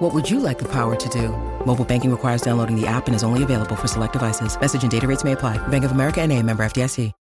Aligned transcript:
What 0.00 0.14
would 0.14 0.30
you 0.30 0.40
like 0.40 0.58
the 0.58 0.64
power 0.64 0.96
to 0.96 1.08
do? 1.10 1.28
Mobile 1.66 1.84
banking 1.84 2.10
requires 2.10 2.40
downloading 2.40 2.74
the 2.74 2.86
app 2.86 3.06
and 3.06 3.14
is 3.14 3.22
only 3.22 3.42
available 3.42 3.76
for 3.76 3.86
select 3.86 4.14
devices. 4.14 4.58
Message 4.58 4.80
and 4.80 4.90
data 4.90 5.06
rates 5.06 5.24
may 5.24 5.32
apply. 5.32 5.58
Bank 5.68 5.84
of 5.84 5.90
America 5.90 6.22
and 6.22 6.32
a 6.32 6.42
member 6.42 6.64
FDIC. 6.64 7.12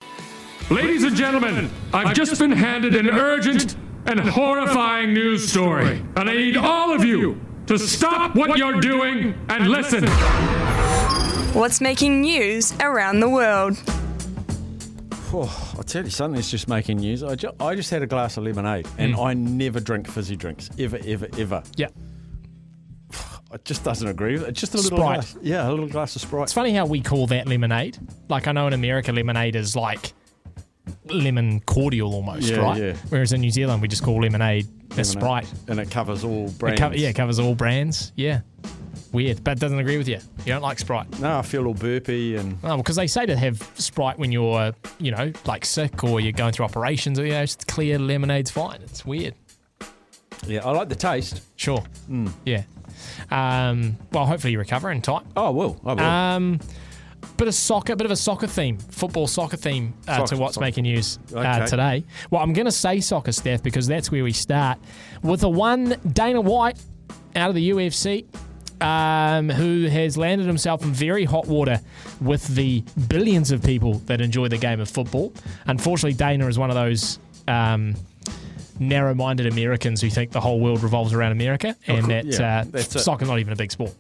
Ladies 0.71 1.03
and 1.03 1.17
gentlemen, 1.17 1.73
I've 1.93 2.15
just 2.15 2.39
been 2.39 2.53
handed 2.53 2.95
an 2.95 3.09
urgent 3.09 3.75
and 4.07 4.21
horrifying 4.21 5.13
news 5.13 5.51
story. 5.51 6.05
And 6.15 6.31
I 6.31 6.35
need 6.35 6.57
all 6.57 6.93
of 6.93 7.05
you 7.05 7.41
to 7.67 7.81
stop 7.81 8.37
what 8.37 8.57
you're 8.57 8.81
doing 8.81 9.35
and 9.49 9.67
listen. 9.67 10.07
What's 11.59 11.81
making 11.81 12.21
news 12.21 12.73
around 12.79 13.19
the 13.19 13.29
world? 13.29 13.77
Oh, 15.33 15.75
I'll 15.77 15.83
tell 15.83 16.05
you 16.05 16.11
something 16.11 16.37
that's 16.37 16.49
just 16.53 16.69
making 16.69 16.99
news. 16.99 17.25
I, 17.25 17.35
ju- 17.35 17.51
I 17.59 17.75
just 17.75 17.91
had 17.91 18.03
a 18.03 18.07
glass 18.07 18.37
of 18.37 18.45
lemonade 18.45 18.87
and 18.99 19.15
mm. 19.15 19.27
I 19.27 19.35
never 19.35 19.81
drink 19.81 20.07
fizzy 20.07 20.37
drinks. 20.37 20.71
Ever, 20.79 21.01
ever, 21.05 21.27
ever. 21.37 21.65
Yeah. 21.75 21.89
It 23.53 23.65
just 23.65 23.83
doesn't 23.83 24.07
agree 24.07 24.35
with 24.35 24.45
it. 24.49 24.53
Just 24.53 24.75
a 24.75 24.77
little 24.77 24.99
Sprite. 24.99 25.15
glass. 25.21 25.37
Yeah, 25.43 25.69
a 25.69 25.71
little 25.71 25.89
glass 25.89 26.15
of 26.17 26.23
Sprite. 26.23 26.45
It's 26.45 26.53
funny 26.53 26.73
how 26.73 26.85
we 26.87 27.01
call 27.01 27.27
that 27.29 27.47
lemonade. 27.49 27.97
Like 28.29 28.47
I 28.47 28.53
know 28.53 28.67
in 28.67 28.73
America, 28.75 29.11
lemonade 29.13 29.57
is 29.57 29.75
like 29.75 30.13
lemon 31.07 31.61
cordial 31.61 32.15
almost, 32.15 32.49
Yeah, 32.51 32.57
right? 32.59 32.83
yeah. 32.83 32.93
Whereas 33.09 33.33
in 33.33 33.41
New 33.41 33.51
Zealand, 33.51 33.81
we 33.83 33.89
just 33.89 34.03
call 34.03 34.21
lemonade 34.21 34.67
a 34.97 35.05
Sprite. 35.05 35.51
And 35.67 35.79
it 35.81 35.91
covers 35.91 36.25
all 36.25 36.47
It 36.49 36.59
brands. 36.59 36.81
co- 36.81 36.91
yeah, 36.93 37.09
it 37.09 37.15
covers 37.17 37.39
all 37.39 37.55
brands. 37.55 38.13
Yeah. 38.17 38.41
Weird, 39.13 39.43
but 39.43 39.53
it 39.53 39.61
doesn't 39.61 39.79
agree 39.79 39.97
with 39.97 40.09
you. 40.09 40.19
You 40.45 40.53
don't 40.53 40.61
like 40.63 40.79
Sprite. 40.79 41.19
No, 41.19 41.39
I 41.39 41.43
feel 41.43 41.67
all 41.67 41.73
burpy 41.75 42.37
and 42.37 42.59
Oh, 42.63 42.77
because 42.77 42.97
they 42.97 43.07
say 43.07 43.25
to 43.25 43.35
have 43.37 43.63
Sprite 43.77 44.19
when 44.19 44.31
you're, 44.33 44.73
you 44.99 45.11
know, 45.11 45.33
like 45.47 45.65
sick 45.65 46.05
or 46.05 46.21
you're 46.21 46.33
going 46.33 46.53
through 46.53 46.67
operations 46.67 47.19
or, 47.19 47.25
you 47.25 47.33
know, 47.33 47.43
just 47.43 47.67
clear 47.67 47.99
lemonade's 47.99 48.51
fine. 48.51 48.81
It's 48.83 49.07
weird. 49.07 49.35
yeah, 50.47 50.65
I 50.67 50.71
like 50.73 50.91
the 50.91 50.95
taste. 50.95 51.41
Sure. 51.57 51.83
Mm. 52.11 52.31
Yeah. 52.45 52.65
Um, 53.31 53.97
well, 54.13 54.27
hopefully 54.27 54.53
you 54.53 54.59
recover 54.59 54.91
in 54.91 55.03
time. 55.03 55.25
Oh, 55.37 55.47
I 55.47 55.51
will. 55.51 55.81
I 55.85 55.93
will. 55.95 56.01
Um, 56.05 56.61
bit 57.37 57.49
of 57.49 57.55
soccer, 57.55 57.95
bit 57.97 58.05
of 58.05 58.11
a 58.11 58.17
soccer 58.17 58.47
theme, 58.47 58.79
football 58.79 59.27
soccer 59.27 59.57
theme 59.57 59.95
uh, 60.07 60.17
Soccer, 60.19 60.27
to 60.29 60.37
what's 60.41 60.55
soccer. 60.55 60.65
making 60.65 60.83
news 60.83 61.19
uh, 61.35 61.39
Okay. 61.41 61.67
today. 61.67 62.05
Well, 62.31 62.43
I'm 62.43 62.53
going 62.53 62.67
to 62.67 62.73
say 62.73 63.01
soccer, 63.01 63.33
Steph, 63.33 63.63
because 63.63 63.87
that's 63.87 64.11
where 64.11 64.25
we 64.25 64.33
start 64.33 64.79
with 65.23 65.41
the 65.41 65.49
one 65.49 65.97
Dana 66.13 66.41
White 66.41 66.79
out 67.37 67.49
of 67.49 67.55
the 67.55 67.71
UFC. 67.71 68.25
Um, 68.81 69.49
who 69.49 69.87
has 69.87 70.17
landed 70.17 70.47
himself 70.47 70.85
in 70.85 70.93
very 70.93 71.25
hot 71.25 71.49
water 71.49 71.81
with 72.21 72.47
the 72.55 72.85
billions 73.09 73.51
of 73.51 73.61
people 73.65 73.95
that 74.07 74.21
enjoy 74.21 74.47
the 74.47 74.57
game 74.57 74.79
of 74.79 74.89
football. 74.89 75.33
Unfortunately, 75.67 76.13
Dana 76.15 76.47
is 76.47 76.61
one 76.61 76.71
of 76.71 76.77
those 76.77 77.19
um, 77.49 77.97
narrow 78.79 79.15
minded 79.15 79.47
Americans 79.47 80.01
who 80.01 80.11
think 80.11 80.31
the 80.33 80.41
whole 80.41 80.61
world 80.61 80.83
revolves 80.83 81.13
around 81.13 81.33
America 81.33 81.75
and 81.87 82.01
cour- 82.07 82.09
that 82.09 82.25
yeah, 82.27 82.65
uh, 82.75 82.79
soccer's 82.83 83.29
not 83.29 83.39
even 83.39 83.53
a 83.53 83.57
big 83.57 83.73
sport. 83.73 83.93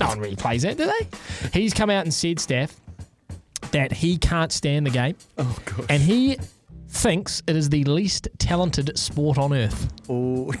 No 0.00 0.06
one 0.08 0.18
really 0.20 0.36
plays 0.36 0.62
that, 0.62 0.76
do 0.76 0.86
they? 0.86 1.58
He's 1.60 1.74
come 1.74 1.90
out 1.90 2.04
and 2.04 2.14
said, 2.14 2.40
Steph, 2.40 2.74
that 3.72 3.92
he 3.92 4.16
can't 4.16 4.50
stand 4.52 4.86
the 4.86 4.90
game. 4.90 5.16
oh, 5.38 5.58
gosh. 5.64 5.86
And 5.88 6.02
he 6.02 6.38
thinks 6.88 7.42
it 7.46 7.56
is 7.56 7.68
the 7.70 7.84
least 7.84 8.28
talented 8.38 8.96
sport 8.98 9.38
on 9.38 9.52
earth. 9.52 9.92
oh, 10.08 10.52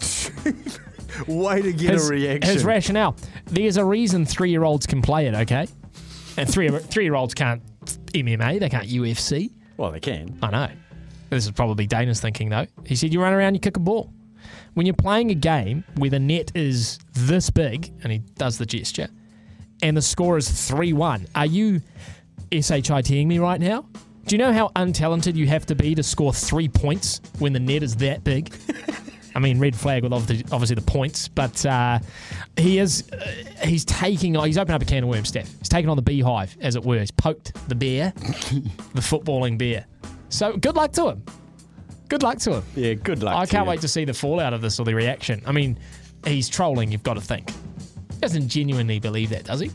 way 1.26 1.62
to 1.62 1.72
get 1.72 1.92
His, 1.94 2.08
a 2.08 2.12
reaction. 2.12 2.52
his 2.52 2.64
rationale 2.64 3.14
there's 3.46 3.76
a 3.76 3.84
reason 3.84 4.24
three 4.24 4.50
year 4.50 4.64
olds 4.64 4.86
can 4.86 5.02
play 5.02 5.26
it, 5.26 5.34
okay? 5.34 5.66
And 6.38 6.48
three 6.50 6.68
three 6.70 7.04
year 7.04 7.14
olds 7.14 7.34
can't 7.34 7.62
MMA, 8.12 8.60
they 8.60 8.68
can't 8.70 8.88
UFC. 8.88 9.50
well, 9.76 9.90
they 9.90 10.00
can. 10.00 10.38
I 10.42 10.50
know. 10.50 10.68
This 11.32 11.46
is 11.46 11.52
probably 11.52 11.86
Dana's 11.86 12.20
thinking, 12.20 12.50
though. 12.50 12.66
He 12.84 12.94
said, 12.94 13.10
You 13.10 13.22
run 13.22 13.32
around, 13.32 13.54
you 13.54 13.60
kick 13.60 13.78
a 13.78 13.80
ball. 13.80 14.12
When 14.74 14.84
you're 14.84 14.94
playing 14.94 15.30
a 15.30 15.34
game 15.34 15.82
where 15.96 16.10
the 16.10 16.18
net 16.18 16.52
is 16.54 16.98
this 17.14 17.48
big, 17.48 17.90
and 18.02 18.12
he 18.12 18.18
does 18.36 18.58
the 18.58 18.66
gesture, 18.66 19.08
and 19.82 19.96
the 19.96 20.02
score 20.02 20.36
is 20.36 20.50
3 20.68 20.92
1, 20.92 21.28
are 21.34 21.46
you 21.46 21.80
SHITing 22.50 23.26
me 23.26 23.38
right 23.38 23.58
now? 23.58 23.86
Do 24.26 24.36
you 24.36 24.38
know 24.38 24.52
how 24.52 24.68
untalented 24.76 25.34
you 25.34 25.46
have 25.46 25.64
to 25.66 25.74
be 25.74 25.94
to 25.94 26.02
score 26.02 26.34
three 26.34 26.68
points 26.68 27.22
when 27.38 27.54
the 27.54 27.60
net 27.60 27.82
is 27.82 27.96
that 27.96 28.22
big? 28.22 28.54
I 29.34 29.38
mean, 29.38 29.58
red 29.58 29.74
flag 29.74 30.02
with 30.02 30.12
obviously, 30.12 30.74
the 30.74 30.82
points, 30.82 31.28
but 31.28 31.64
uh, 31.64 31.98
he 32.58 32.78
is 32.78 33.10
uh, 33.10 33.64
he's 33.64 33.86
taking 33.86 34.34
he's 34.34 34.58
opened 34.58 34.74
up 34.74 34.82
a 34.82 34.84
can 34.84 35.02
of 35.02 35.08
worms, 35.08 35.28
Steph. 35.28 35.50
He's 35.58 35.70
taken 35.70 35.88
on 35.88 35.96
the 35.96 36.02
beehive, 36.02 36.54
as 36.60 36.76
it 36.76 36.84
were. 36.84 37.00
He's 37.00 37.10
poked 37.10 37.54
the 37.68 37.74
bear, 37.74 38.12
the 38.16 39.00
footballing 39.00 39.56
bear. 39.56 39.86
So 40.32 40.56
good 40.56 40.76
luck 40.76 40.92
to 40.92 41.10
him. 41.10 41.24
Good 42.08 42.22
luck 42.22 42.38
to 42.38 42.54
him. 42.54 42.62
Yeah, 42.74 42.94
good 42.94 43.22
luck. 43.22 43.36
I 43.36 43.46
can't 43.46 43.64
you. 43.64 43.70
wait 43.70 43.80
to 43.82 43.88
see 43.88 44.04
the 44.04 44.14
fallout 44.14 44.52
of 44.54 44.60
this 44.62 44.78
or 44.80 44.84
the 44.84 44.94
reaction. 44.94 45.42
I 45.46 45.52
mean, 45.52 45.78
he's 46.26 46.48
trolling. 46.48 46.90
You've 46.90 47.02
got 47.02 47.14
to 47.14 47.20
think. 47.20 47.50
He 47.50 48.18
doesn't 48.20 48.48
genuinely 48.48 48.98
believe 48.98 49.30
that, 49.30 49.44
does 49.44 49.60
he? 49.60 49.70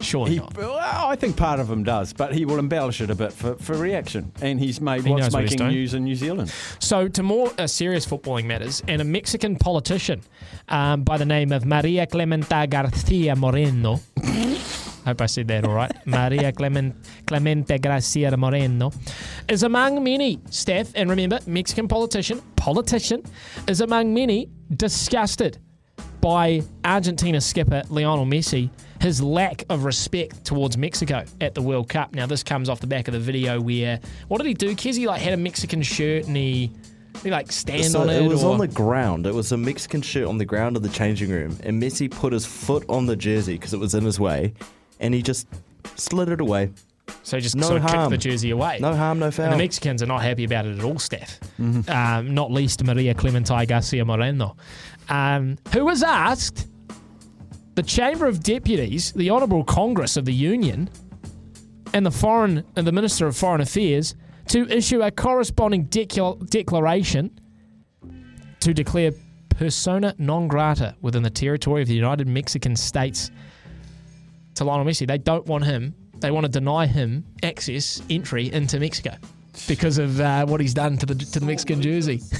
Surely 0.00 0.32
He, 0.32 0.38
not. 0.38 0.56
well, 0.56 1.06
I 1.06 1.14
think 1.14 1.36
part 1.36 1.60
of 1.60 1.70
him 1.70 1.84
does, 1.84 2.12
but 2.12 2.34
he 2.34 2.44
will 2.44 2.58
embellish 2.58 3.00
it 3.00 3.10
a 3.10 3.14
bit 3.14 3.32
for, 3.32 3.54
for 3.56 3.76
reaction. 3.76 4.32
And 4.40 4.58
he's 4.58 4.80
made 4.80 5.04
He 5.04 5.10
what's 5.10 5.24
knows 5.24 5.34
what 5.34 5.44
making 5.44 5.68
news 5.68 5.94
in 5.94 6.04
New 6.04 6.16
Zealand. 6.16 6.52
So, 6.80 7.06
to 7.08 7.22
more 7.22 7.52
uh, 7.58 7.66
serious 7.66 8.04
footballing 8.04 8.46
matters, 8.46 8.82
and 8.88 9.00
a 9.00 9.04
Mexican 9.04 9.56
politician 9.56 10.22
um, 10.68 11.04
by 11.04 11.18
the 11.18 11.26
name 11.26 11.52
of 11.52 11.64
Maria 11.64 12.06
Clementa 12.06 12.68
Garcia 12.68 13.36
Moreno. 13.36 14.00
Hope 15.04 15.20
I 15.20 15.26
said 15.26 15.48
that 15.48 15.64
all 15.64 15.74
right. 15.74 15.90
Maria 16.06 16.52
Clement, 16.52 16.94
Clemente 17.26 17.78
Garcia 17.78 18.36
Moreno 18.36 18.92
is 19.48 19.62
among 19.64 20.02
many, 20.04 20.38
Steph, 20.50 20.92
and 20.94 21.10
remember, 21.10 21.40
Mexican 21.46 21.88
politician, 21.88 22.40
politician, 22.56 23.22
is 23.66 23.80
among 23.80 24.14
many 24.14 24.48
disgusted 24.76 25.58
by 26.20 26.62
Argentina 26.84 27.40
skipper 27.40 27.82
Lionel 27.88 28.24
Messi, 28.26 28.70
his 29.00 29.20
lack 29.20 29.64
of 29.68 29.82
respect 29.84 30.44
towards 30.44 30.78
Mexico 30.78 31.24
at 31.40 31.54
the 31.56 31.62
World 31.62 31.88
Cup. 31.88 32.14
Now, 32.14 32.26
this 32.26 32.44
comes 32.44 32.68
off 32.68 32.78
the 32.78 32.86
back 32.86 33.08
of 33.08 33.12
the 33.14 33.18
video 33.20 33.60
where, 33.60 33.98
what 34.28 34.38
did 34.38 34.46
he 34.46 34.54
do? 34.54 34.74
Kizzy 34.76 35.06
like 35.06 35.20
had 35.20 35.32
a 35.32 35.36
Mexican 35.36 35.82
shirt 35.82 36.28
and 36.28 36.36
he, 36.36 36.70
he 37.24 37.30
like 37.30 37.50
stand 37.50 37.86
So 37.86 38.02
on 38.02 38.10
it. 38.10 38.22
it 38.22 38.28
was 38.28 38.44
or, 38.44 38.52
on 38.52 38.58
the 38.60 38.68
ground. 38.68 39.26
It 39.26 39.34
was 39.34 39.50
a 39.50 39.56
Mexican 39.56 40.00
shirt 40.00 40.28
on 40.28 40.38
the 40.38 40.44
ground 40.44 40.76
of 40.76 40.84
the 40.84 40.88
changing 40.90 41.30
room, 41.30 41.58
and 41.64 41.82
Messi 41.82 42.08
put 42.08 42.32
his 42.32 42.46
foot 42.46 42.84
on 42.88 43.06
the 43.06 43.16
jersey 43.16 43.54
because 43.54 43.74
it 43.74 43.80
was 43.80 43.96
in 43.96 44.04
his 44.04 44.20
way, 44.20 44.54
and 45.02 45.12
he 45.12 45.20
just 45.22 45.46
slid 45.96 46.28
it 46.30 46.40
away. 46.40 46.70
so 47.22 47.36
he 47.36 47.42
just 47.42 47.56
no 47.56 47.66
sort 47.66 47.76
of 47.78 47.82
kicked 47.82 47.94
harm. 47.96 48.10
the 48.10 48.16
jersey 48.18 48.50
away. 48.50 48.78
No 48.80 48.94
harm, 48.96 49.18
no 49.18 49.26
And 49.26 49.34
foul. 49.34 49.50
the 49.50 49.56
Mexicans 49.58 50.02
are 50.02 50.06
not 50.06 50.22
happy 50.22 50.44
about 50.44 50.64
it 50.66 50.78
at 50.78 50.84
all, 50.84 50.98
Steph. 50.98 51.38
Um, 51.58 52.32
not 52.34 52.50
least 52.50 52.82
Maria 52.84 53.12
Clemente 53.14 53.66
Garcia 53.66 54.04
Moreno, 54.04 54.56
um, 55.10 55.58
who 55.74 55.84
was 55.84 56.02
asked 56.02 56.68
the 57.74 57.82
Chamber 57.82 58.26
of 58.26 58.42
Deputies, 58.42 59.12
the 59.12 59.30
Honourable 59.30 59.64
Congress 59.64 60.16
of 60.16 60.24
the 60.24 60.32
Union, 60.32 60.88
and 61.94 62.06
the 62.06 62.10
foreign 62.10 62.64
and 62.76 62.86
the 62.86 62.92
Minister 62.92 63.26
of 63.26 63.36
Foreign 63.36 63.60
Affairs 63.60 64.14
to 64.48 64.66
issue 64.68 65.02
a 65.02 65.10
corresponding 65.10 65.86
decla- 65.86 66.48
declaration 66.50 67.30
to 68.60 68.72
declare 68.72 69.12
persona 69.50 70.14
non 70.18 70.48
grata 70.48 70.94
within 71.00 71.22
the 71.22 71.30
territory 71.30 71.82
of 71.82 71.88
the 71.88 71.94
United 71.94 72.26
Mexican 72.26 72.74
States 72.76 73.30
to 74.54 74.64
Lionel 74.64 74.86
Messi. 74.86 75.06
They 75.06 75.18
don't 75.18 75.46
want 75.46 75.64
him. 75.64 75.94
They 76.18 76.30
want 76.30 76.44
to 76.46 76.50
deny 76.52 76.86
him 76.86 77.24
access, 77.42 78.00
entry 78.08 78.52
into 78.52 78.78
Mexico 78.78 79.16
because 79.66 79.98
of 79.98 80.20
uh, 80.20 80.46
what 80.46 80.60
he's 80.60 80.74
done 80.74 80.96
to 80.98 81.06
the 81.06 81.14
to 81.14 81.40
the 81.40 81.46
Mexican 81.46 81.82
jersey. 81.82 82.20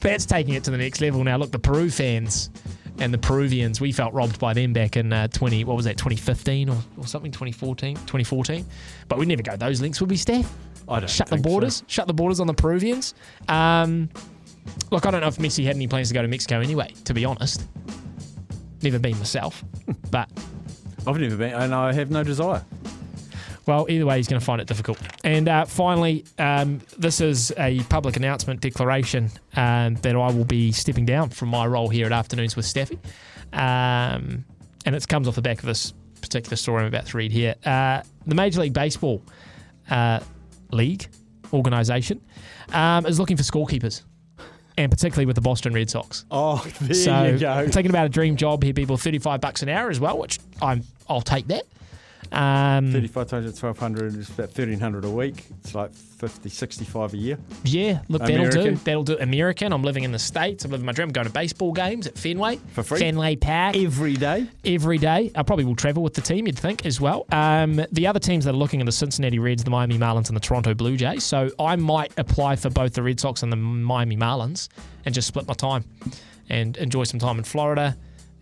That's 0.00 0.26
taking 0.26 0.54
it 0.54 0.64
to 0.64 0.70
the 0.70 0.78
next 0.78 1.00
level 1.00 1.24
now. 1.24 1.36
Look, 1.36 1.50
the 1.50 1.58
Peru 1.58 1.90
fans 1.90 2.50
and 3.00 3.12
the 3.12 3.18
Peruvians, 3.18 3.80
we 3.80 3.92
felt 3.92 4.12
robbed 4.14 4.38
by 4.38 4.54
them 4.54 4.72
back 4.72 4.96
in 4.96 5.12
uh, 5.12 5.28
20, 5.28 5.64
what 5.64 5.76
was 5.76 5.84
that, 5.86 5.96
2015 5.96 6.68
or, 6.68 6.76
or 6.96 7.06
something, 7.06 7.30
2014, 7.30 7.94
2014. 7.96 8.64
But 9.08 9.18
we'd 9.18 9.28
never 9.28 9.42
go 9.42 9.56
those 9.56 9.80
links, 9.80 10.00
would 10.00 10.10
we, 10.10 10.16
Steph? 10.16 10.52
I 10.88 11.00
don't 11.00 11.10
Shut 11.10 11.26
the 11.28 11.36
think 11.36 11.44
so. 11.46 11.50
borders, 11.50 11.82
shut 11.86 12.06
the 12.06 12.14
borders 12.14 12.40
on 12.40 12.46
the 12.46 12.54
Peruvians. 12.54 13.14
Um, 13.48 14.08
look, 14.90 15.04
I 15.06 15.10
don't 15.10 15.20
know 15.20 15.26
if 15.28 15.36
Messi 15.36 15.64
had 15.64 15.76
any 15.76 15.86
plans 15.86 16.08
to 16.08 16.14
go 16.14 16.22
to 16.22 16.28
Mexico 16.28 16.60
anyway, 16.60 16.92
to 17.04 17.14
be 17.14 17.24
honest. 17.24 17.66
Never 18.82 18.98
been 18.98 19.18
myself, 19.18 19.64
but 20.10 20.28
I've 21.06 21.18
never 21.18 21.36
been, 21.36 21.52
and 21.52 21.74
I 21.74 21.92
have 21.92 22.10
no 22.10 22.22
desire. 22.22 22.64
Well, 23.66 23.86
either 23.90 24.06
way, 24.06 24.16
he's 24.16 24.28
going 24.28 24.40
to 24.40 24.44
find 24.44 24.62
it 24.62 24.66
difficult. 24.66 24.98
And 25.24 25.46
uh, 25.46 25.66
finally, 25.66 26.24
um, 26.38 26.80
this 26.96 27.20
is 27.20 27.52
a 27.58 27.80
public 27.90 28.16
announcement 28.16 28.60
declaration 28.60 29.30
um, 29.56 29.96
that 29.96 30.16
I 30.16 30.30
will 30.30 30.46
be 30.46 30.72
stepping 30.72 31.04
down 31.04 31.28
from 31.28 31.50
my 31.50 31.66
role 31.66 31.90
here 31.90 32.06
at 32.06 32.12
Afternoons 32.12 32.56
with 32.56 32.64
Steffi. 32.64 32.98
Um, 33.52 34.46
and 34.86 34.94
it 34.94 35.06
comes 35.06 35.28
off 35.28 35.34
the 35.34 35.42
back 35.42 35.58
of 35.58 35.66
this 35.66 35.92
particular 36.22 36.56
story 36.56 36.80
I'm 36.80 36.88
about 36.88 37.06
to 37.06 37.16
read 37.18 37.30
here. 37.30 37.56
Uh, 37.62 38.02
the 38.26 38.34
Major 38.34 38.60
League 38.62 38.72
Baseball 38.72 39.22
uh, 39.90 40.20
League 40.70 41.08
organization 41.52 42.22
um, 42.72 43.04
is 43.04 43.18
looking 43.18 43.36
for 43.36 43.42
scorekeepers, 43.42 44.02
and 44.78 44.90
particularly 44.92 45.26
with 45.26 45.34
the 45.34 45.42
Boston 45.42 45.74
Red 45.74 45.90
Sox. 45.90 46.24
Oh, 46.30 46.64
there 46.80 46.94
so 46.94 47.24
you 47.24 47.38
go. 47.38 47.68
thinking 47.68 47.90
about 47.90 48.06
a 48.06 48.08
dream 48.08 48.36
job 48.36 48.62
here, 48.62 48.72
people, 48.72 48.96
35 48.96 49.40
bucks 49.40 49.62
an 49.62 49.68
hour 49.68 49.90
as 49.90 49.98
well, 49.98 50.16
which 50.16 50.38
I'm 50.62 50.84
I'll 51.08 51.20
take 51.20 51.48
that. 51.48 51.64
Um, 52.32 52.92
35 52.92 53.26
times 53.26 53.62
1200 53.62 54.16
is 54.16 54.28
about 54.28 54.48
1300 54.48 55.04
a 55.04 55.10
week. 55.10 55.44
It's 55.60 55.74
like 55.74 55.92
50, 55.92 56.48
65 56.48 57.14
a 57.14 57.16
year. 57.16 57.38
Yeah, 57.64 58.00
look, 58.08 58.22
that'll 58.22 58.50
do. 58.50 58.74
That'll 58.76 59.02
do. 59.02 59.18
American. 59.18 59.72
I'm 59.72 59.82
living 59.82 60.04
in 60.04 60.12
the 60.12 60.18
States. 60.18 60.64
I'm 60.64 60.70
living 60.70 60.86
my 60.86 60.92
dream. 60.92 61.08
I'm 61.08 61.12
going 61.12 61.26
to 61.26 61.32
baseball 61.32 61.72
games 61.72 62.06
at 62.06 62.18
Fenway. 62.18 62.56
For 62.72 62.82
free? 62.82 62.98
Fenway 62.98 63.36
Park. 63.36 63.76
Every 63.76 64.14
day. 64.14 64.46
every 64.64 64.98
day. 64.98 65.30
I 65.34 65.42
probably 65.42 65.64
will 65.64 65.76
travel 65.76 66.02
with 66.02 66.14
the 66.14 66.20
team, 66.20 66.46
you'd 66.46 66.58
think, 66.58 66.84
as 66.86 67.00
well. 67.00 67.26
Um, 67.30 67.84
the 67.92 68.06
other 68.06 68.20
teams 68.20 68.44
that 68.44 68.54
are 68.54 68.58
looking 68.58 68.80
are 68.82 68.84
the 68.84 68.92
Cincinnati 68.92 69.38
Reds, 69.38 69.64
the 69.64 69.70
Miami 69.70 69.98
Marlins, 69.98 70.28
and 70.28 70.36
the 70.36 70.40
Toronto 70.40 70.74
Blue 70.74 70.96
Jays. 70.96 71.24
So 71.24 71.50
I 71.58 71.76
might 71.76 72.12
apply 72.18 72.56
for 72.56 72.70
both 72.70 72.94
the 72.94 73.02
Red 73.02 73.20
Sox 73.20 73.42
and 73.42 73.52
the 73.52 73.56
Miami 73.56 74.16
Marlins 74.16 74.68
and 75.04 75.14
just 75.14 75.28
split 75.28 75.46
my 75.46 75.54
time 75.54 75.84
and 76.48 76.76
enjoy 76.78 77.04
some 77.04 77.20
time 77.20 77.38
in 77.38 77.44
Florida. 77.44 77.96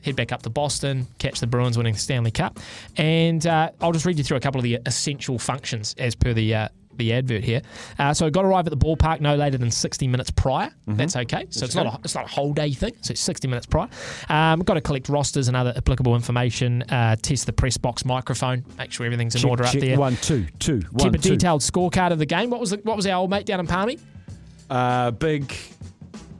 Head 0.04 0.16
back 0.16 0.30
up 0.32 0.42
to 0.42 0.50
Boston, 0.50 1.06
catch 1.18 1.40
the 1.40 1.46
Bruins 1.46 1.76
winning 1.76 1.94
the 1.94 1.98
Stanley 1.98 2.30
Cup, 2.30 2.60
and 2.96 3.44
uh, 3.46 3.70
I'll 3.80 3.92
just 3.92 4.04
read 4.06 4.18
you 4.18 4.24
through 4.24 4.36
a 4.36 4.40
couple 4.40 4.58
of 4.58 4.62
the 4.64 4.78
essential 4.86 5.38
functions 5.38 5.94
as 5.98 6.14
per 6.14 6.32
the 6.32 6.54
uh, 6.54 6.68
the 6.96 7.12
advert 7.12 7.44
here. 7.44 7.60
Uh, 7.98 8.14
so, 8.14 8.30
got 8.30 8.42
to 8.42 8.48
arrive 8.48 8.66
at 8.66 8.70
the 8.70 8.76
ballpark 8.76 9.20
no 9.20 9.34
later 9.36 9.58
than 9.58 9.70
60 9.70 10.08
minutes 10.08 10.30
prior. 10.30 10.70
That's 10.86 11.14
okay. 11.16 11.46
So 11.50 11.64
it's 11.66 11.74
not 11.74 11.86
a, 11.86 11.98
it's 12.04 12.14
not 12.14 12.24
a 12.24 12.28
whole 12.28 12.54
day 12.54 12.72
thing. 12.72 12.94
So 13.02 13.12
it's 13.12 13.20
60 13.20 13.48
minutes 13.48 13.66
prior. 13.66 13.88
Um, 14.30 14.60
got 14.60 14.74
to 14.74 14.80
collect 14.80 15.08
rosters 15.10 15.48
and 15.48 15.56
other 15.56 15.74
applicable 15.76 16.14
information. 16.14 16.82
Uh, 16.84 17.16
test 17.16 17.44
the 17.46 17.52
press 17.52 17.76
box 17.76 18.04
microphone. 18.06 18.64
Make 18.78 18.92
sure 18.92 19.04
everything's 19.04 19.34
in 19.34 19.42
Check, 19.42 19.50
order 19.50 19.64
check. 19.64 19.74
up 19.74 19.80
there. 19.80 19.98
One, 19.98 20.16
two, 20.16 20.46
two, 20.58 20.80
Keep 20.80 20.92
one, 20.92 21.14
a 21.14 21.18
two. 21.18 21.30
detailed 21.30 21.60
scorecard 21.60 22.12
of 22.12 22.18
the 22.18 22.26
game. 22.26 22.48
What 22.48 22.60
was 22.60 22.70
the, 22.70 22.78
what 22.78 22.96
was 22.96 23.06
our 23.06 23.16
old 23.16 23.30
mate 23.30 23.44
down 23.44 23.60
in 23.60 23.66
Palmy? 23.66 23.98
Uh, 24.70 25.10
big, 25.10 25.54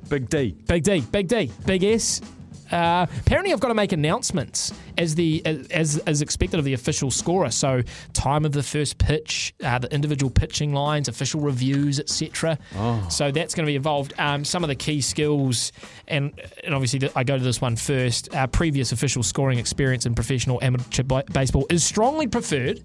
big 0.09 0.29
D. 0.31 0.56
Big 0.67 0.82
D, 0.82 1.00
Big 1.00 1.29
D, 1.29 1.50
Big 1.67 1.85
S. 1.85 2.23
Uh, 2.70 3.06
apparently, 3.20 3.52
I've 3.52 3.60
got 3.60 3.68
to 3.68 3.74
make 3.74 3.92
announcements 3.92 4.72
as 4.98 5.14
the 5.14 5.42
as 5.70 5.98
as 5.98 6.22
expected 6.22 6.58
of 6.58 6.64
the 6.64 6.72
official 6.72 7.10
scorer. 7.10 7.50
So, 7.50 7.82
time 8.12 8.44
of 8.44 8.52
the 8.52 8.62
first 8.62 8.98
pitch, 8.98 9.54
uh, 9.62 9.78
the 9.78 9.92
individual 9.94 10.30
pitching 10.30 10.72
lines, 10.72 11.08
official 11.08 11.40
reviews, 11.40 12.00
etc. 12.00 12.58
So 13.08 13.30
that's 13.30 13.54
going 13.54 13.66
to 13.66 13.70
be 13.70 13.76
involved. 13.76 14.14
Um, 14.18 14.44
some 14.44 14.64
of 14.64 14.68
the 14.68 14.74
key 14.74 15.00
skills, 15.00 15.72
and 16.08 16.32
and 16.64 16.74
obviously 16.74 16.98
th- 17.00 17.12
I 17.14 17.24
go 17.24 17.36
to 17.38 17.44
this 17.44 17.60
one 17.60 17.76
first. 17.76 18.34
Uh, 18.34 18.46
previous 18.46 18.92
official 18.92 19.22
scoring 19.22 19.58
experience 19.58 20.06
in 20.06 20.14
professional 20.14 20.58
amateur 20.62 21.02
baseball 21.02 21.66
is 21.70 21.84
strongly 21.84 22.26
preferred, 22.26 22.82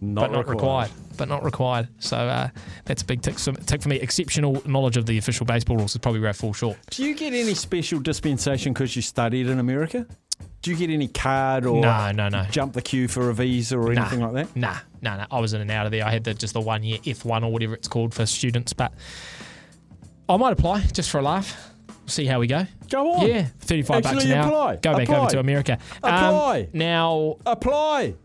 Not, 0.00 0.22
but 0.22 0.32
not 0.32 0.48
required. 0.48 0.90
But 1.16 1.28
not 1.28 1.44
required. 1.44 1.88
So 1.98 2.16
uh, 2.16 2.48
that's 2.84 3.02
a 3.02 3.04
big 3.04 3.22
tick, 3.22 3.36
tick 3.36 3.82
for 3.82 3.88
me. 3.88 3.96
Exceptional 3.96 4.62
knowledge 4.66 4.96
of 4.96 5.06
the 5.06 5.18
official 5.18 5.46
baseball 5.46 5.76
rules 5.76 5.92
is 5.92 5.98
probably 5.98 6.20
where 6.20 6.30
I 6.30 6.32
fall 6.34 6.52
short. 6.52 6.76
Do 6.90 7.04
you 7.04 7.14
get 7.14 7.32
any 7.32 7.54
special 7.54 8.00
dispensation 8.00 8.72
because 8.72 8.94
you 8.96 9.02
studied 9.02 9.46
in 9.48 9.58
America? 9.58 10.06
Do 10.62 10.70
you 10.70 10.76
get 10.76 10.90
any 10.90 11.08
card 11.08 11.64
or 11.64 11.80
No, 11.80 12.10
no, 12.12 12.28
no. 12.28 12.44
jump 12.50 12.72
the 12.74 12.82
queue 12.82 13.08
for 13.08 13.30
a 13.30 13.34
visa 13.34 13.78
or 13.78 13.92
anything 13.92 14.20
like 14.20 14.32
that? 14.32 14.56
Nah, 14.56 14.76
nah, 15.00 15.16
nah. 15.16 15.26
I 15.30 15.40
was 15.40 15.54
in 15.54 15.60
and 15.60 15.70
out 15.70 15.86
of 15.86 15.92
there. 15.92 16.04
I 16.04 16.10
had 16.10 16.24
the, 16.24 16.34
just 16.34 16.54
the 16.54 16.60
one 16.60 16.82
year 16.82 16.98
F1 16.98 17.44
or 17.44 17.52
whatever 17.52 17.74
it's 17.74 17.88
called 17.88 18.12
for 18.12 18.26
students, 18.26 18.72
but 18.72 18.92
I 20.28 20.36
might 20.36 20.52
apply 20.52 20.80
just 20.92 21.08
for 21.10 21.18
a 21.18 21.22
laugh. 21.22 21.70
See 22.06 22.24
how 22.26 22.38
we 22.38 22.46
go. 22.46 22.64
Go 22.88 23.12
on. 23.14 23.26
Yeah, 23.26 23.46
35 23.60 24.02
bucks 24.02 24.06
Actually 24.16 24.32
an 24.32 24.38
hour. 24.38 24.46
apply. 24.46 24.76
Go 24.76 24.92
back 24.94 25.02
Apply. 25.08 25.18
over 25.18 25.30
to 25.30 25.38
America. 25.40 25.78
Um, 26.02 26.14
Apply. 26.14 26.68
now, 26.72 27.36
Apply. 27.44 28.14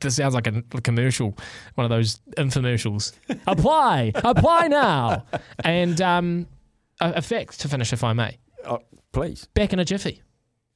this 0.00 0.16
sounds 0.16 0.34
like 0.34 0.46
a, 0.46 0.62
commercial, 0.82 1.36
one 1.74 1.84
of 1.84 1.90
those 1.90 2.20
infomercials. 2.38 3.12
apply, 3.46 4.12
apply 4.16 4.68
now. 4.68 5.24
And 5.64 6.00
um, 6.00 6.46
a, 7.00 7.12
a 7.16 7.22
fact 7.22 7.60
to 7.60 7.68
finish, 7.68 7.92
if 7.92 8.02
I 8.02 8.12
may. 8.14 8.38
Oh, 8.66 8.80
please. 9.12 9.48
Back 9.54 9.72
in 9.74 9.78
a 9.80 9.84
jiffy. 9.84 10.22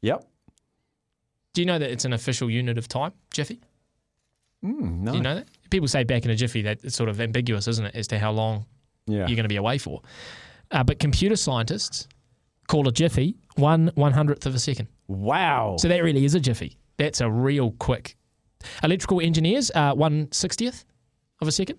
Yep. 0.03 0.27
Do 1.55 1.63
you 1.63 1.67
know 1.67 1.79
that 1.79 1.91
it's 1.91 2.05
an 2.05 2.13
official 2.13 2.51
unit 2.51 2.77
of 2.77 2.89
time, 2.89 3.13
jiffy? 3.33 3.61
Mm, 4.65 5.01
no. 5.01 5.13
Do 5.13 5.17
you 5.19 5.23
know 5.23 5.35
that? 5.37 5.49
People 5.71 5.89
say 5.89 6.05
back 6.05 6.25
in 6.25 6.31
a 6.31 6.35
jiffy. 6.37 6.63
That 6.63 6.81
it's 6.85 6.97
sort 6.97 7.09
of 7.09 7.21
ambiguous, 7.21 7.69
isn't 7.69 7.87
it, 7.87 7.95
as 7.95 8.07
to 8.09 8.19
how 8.19 8.33
long 8.33 8.67
Yeah. 9.07 9.21
you're 9.27 9.37
going 9.37 9.45
to 9.45 9.49
be 9.49 9.57
away 9.57 9.79
for. 9.79 10.03
Uh, 10.71 10.83
but 10.83 10.99
computer 10.99 11.37
scientists 11.37 12.09
call 12.69 12.89
a 12.89 12.93
jiffy 12.93 13.37
one 13.57 13.91
one 13.95 14.13
hundredth 14.13 14.47
of 14.47 14.55
a 14.55 14.59
second. 14.59 14.89
wow. 15.09 15.77
So 15.79 15.89
that 15.89 16.03
really 16.03 16.25
is 16.25 16.35
a 16.35 16.41
jiffy. 16.41 16.77
That's 16.97 17.21
a 17.21 17.31
real 17.31 17.73
quick. 17.73 18.17
Electrical 18.83 19.21
engineers, 19.21 19.71
uh, 19.75 19.95
one 19.95 20.31
sixtieth 20.33 20.85
of 21.41 21.49
a 21.49 21.53
second. 21.53 21.79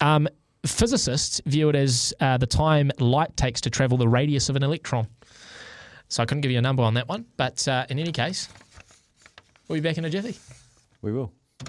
Um, 0.00 0.28
physicists 0.66 1.40
view 1.46 1.68
it 1.68 1.76
as 1.76 2.12
uh, 2.20 2.36
the 2.36 2.46
time 2.46 2.90
light 2.98 3.36
takes 3.36 3.60
to 3.62 3.70
travel 3.70 3.96
the 3.96 4.08
radius 4.08 4.48
of 4.48 4.56
an 4.56 4.62
electron. 4.62 5.06
So 6.08 6.22
I 6.22 6.26
couldn't 6.26 6.40
give 6.40 6.50
you 6.50 6.58
a 6.58 6.62
number 6.62 6.82
on 6.82 6.94
that 6.94 7.08
one, 7.08 7.26
but 7.36 7.66
uh, 7.68 7.86
in 7.90 7.98
any 7.98 8.12
case, 8.12 8.48
we'll 9.68 9.76
be 9.76 9.80
back 9.80 9.98
in 9.98 10.04
a 10.04 10.10
jiffy. 10.10 10.36
we 11.02 11.12
will. 11.12 11.32